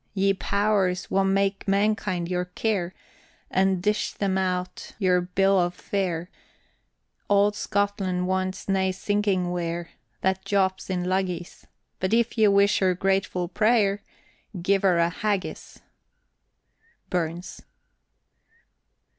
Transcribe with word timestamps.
Ye 0.15 0.33
powers 0.33 1.11
wha 1.11 1.23
mak 1.23 1.67
mankind 1.67 2.27
your 2.27 2.45
care, 2.45 2.95
And 3.51 3.83
dish 3.83 4.13
them 4.13 4.35
out 4.35 4.93
their 4.99 5.21
bill 5.21 5.59
of 5.59 5.75
fare, 5.75 6.31
Auld 7.29 7.55
Scotland 7.55 8.25
wants 8.27 8.67
nae 8.67 8.89
skinking 8.89 9.51
ware 9.51 9.89
That 10.21 10.43
jaups 10.43 10.89
in 10.89 11.03
luggies, 11.03 11.65
But 11.99 12.15
if 12.15 12.35
ye 12.35 12.47
wish 12.47 12.79
her 12.79 12.95
grateful 12.95 13.47
pray'r, 13.47 13.99
Gie 14.59 14.79
her 14.79 14.97
a 14.97 15.11
Haggis. 15.11 15.81
BURNS. 17.11 17.61